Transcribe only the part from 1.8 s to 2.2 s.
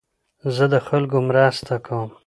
کوم.